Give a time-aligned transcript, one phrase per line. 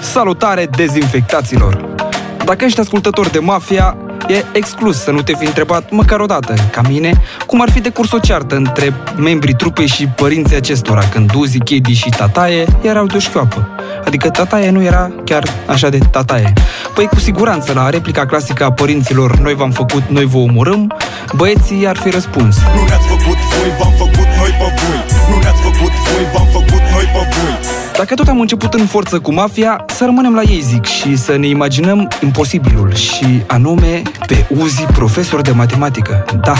[0.00, 1.96] Salutare dezinfectaților!
[2.44, 3.96] Dacă ești ascultător de Mafia,
[4.28, 7.12] e exclus să nu te fi întrebat măcar o dată, ca mine,
[7.46, 11.58] cum ar fi de curs o ceartă între membrii trupei și părinții acestora, când Uzi,
[11.58, 13.68] Chedi și Tataie erau de șchioapă.
[14.04, 16.52] Adică Tataie nu era chiar așa de Tataie.
[16.94, 20.94] Păi cu siguranță la replica clasică a părinților Noi v-am făcut, noi vă omorâm,
[21.36, 25.00] băieții ar fi răspuns Nu ne-ați făcut voi, v-am făcut noi pe voi
[25.30, 26.57] Nu ne-ați făcut voi, v-am făcut noi pe voi
[27.98, 31.36] Dacă tot am început în forță cu mafia, să rămânem la ei, zic, și să
[31.36, 36.24] ne imaginăm imposibilul și anume pe Uzi, profesor de matematică.
[36.42, 36.54] Da,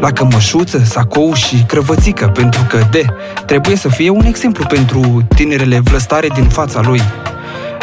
[0.00, 3.04] la cămășuță, sacou și crăvățică, pentru că, de,
[3.46, 7.00] trebuie să fie un exemplu pentru tinerele vlăstare din fața lui.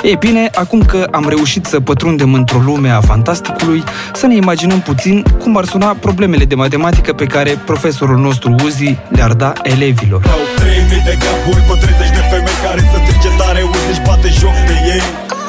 [0.03, 4.81] Ei bine, acum că am reușit să pătrundem într-o lume a fantasticului, să ne imaginăm
[4.81, 10.21] puțin cum ar suna problemele de matematică pe care profesorul nostru Uzi le-ar da elevilor.
[10.31, 11.63] Au 3000 de gaburi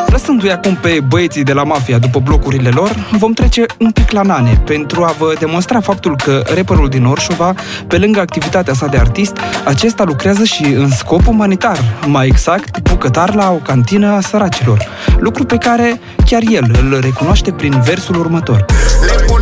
[0.06, 4.22] Lăsându-i acum pe băieții de la mafia după blocurile lor, vom trece un pic la
[4.22, 7.54] nane pentru a vă demonstra faptul că rapperul din Orșova,
[7.86, 13.34] pe lângă activitatea sa de artist, acesta lucrează și în scop umanitar, mai exact bucătar
[13.34, 14.88] la o cantină a săracilor,
[15.18, 18.64] lucru pe care chiar el îl recunoaște prin versul următor.
[19.06, 19.40] Le pun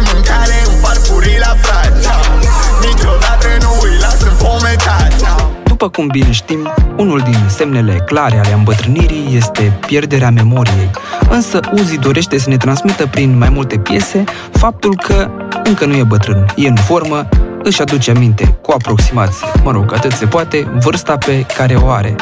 [5.79, 10.91] După cum bine știm, unul din semnele clare ale îmbătrânirii este pierderea memoriei.
[11.29, 15.31] Însă Uzi dorește să ne transmită prin mai multe piese faptul că
[15.65, 17.29] încă nu e bătrân, e în formă,
[17.63, 22.15] își aduce aminte cu aproximație, mă rog, atât se poate, vârsta pe care o are.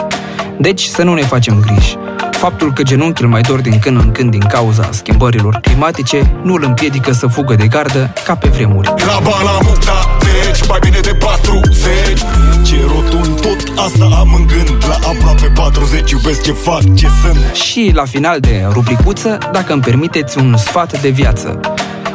[0.59, 1.97] Deci să nu ne facem griji.
[2.31, 6.63] Faptul că genunchiul mai dor din când în când din cauza schimbărilor climatice nu îl
[6.65, 8.89] împiedică să fugă de gardă ca pe vremuri.
[8.89, 11.87] La bala muta, deci mai bine de 40
[12.63, 13.06] Ce rotund tot
[13.87, 18.41] asta am în gând La aproape 40 iubesc ce fac, ce sunt Și la final
[18.41, 21.61] de rubricuță, dacă îmi permiteți un sfat de viață.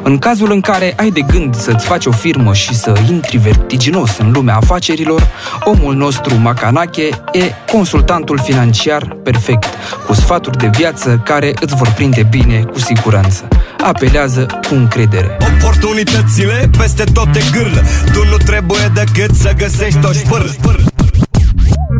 [0.03, 4.17] În cazul în care ai de gând să-ți faci o firmă și să intri vertiginos
[4.17, 5.27] în lumea afacerilor,
[5.63, 9.67] omul nostru Macanache e consultantul financiar perfect,
[10.07, 13.47] cu sfaturi de viață care îți vor prinde bine cu siguranță.
[13.83, 15.37] Apelează cu încredere.
[15.57, 17.81] Oportunitățile peste tot te gârlă
[18.13, 20.90] Tu nu trebuie decât să găsești o șpârlă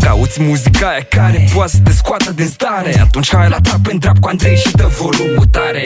[0.02, 3.00] Cauți muzica aia care poate să te scoată din stare.
[3.00, 5.84] Atunci hai la trap în trap cu Andrei și dă volumul tare